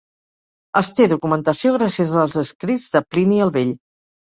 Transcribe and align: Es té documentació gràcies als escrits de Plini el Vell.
Es 0.81 0.89
té 0.99 1.07
documentació 1.11 1.75
gràcies 1.77 2.15
als 2.23 2.41
escrits 2.45 2.91
de 2.97 3.05
Plini 3.13 3.41
el 3.49 3.57
Vell. 3.61 3.75